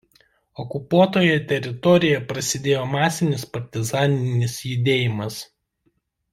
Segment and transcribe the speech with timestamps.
[0.61, 5.41] Okupuotoje teritorijoje prasidėjo masinis partizaninis judėjimas.